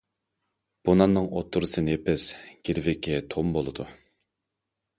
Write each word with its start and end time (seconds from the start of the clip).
بۇ 0.87 0.95
ناننىڭ 1.01 1.27
ئوتتۇرىسى 1.39 1.83
نېپىز، 1.89 2.25
گىرۋىكى 2.69 3.21
توم 3.35 3.55
بولىدۇ. 3.59 3.87